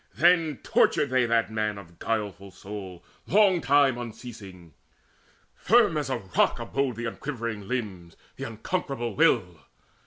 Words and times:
Then 0.15 0.57
tortured 0.63 1.11
they 1.11 1.27
that 1.27 1.51
man 1.51 1.77
of 1.77 1.99
guileful 1.99 2.49
soul 2.49 3.03
Long 3.27 3.61
time 3.61 3.99
unceasing. 3.99 4.73
Firm 5.53 5.95
as 5.95 6.09
a 6.09 6.17
rock 6.17 6.59
abode 6.59 6.95
The 6.95 7.05
unquivering 7.05 7.67
limbs, 7.67 8.17
the 8.35 8.45
unconquerable 8.45 9.13
will. 9.15 9.59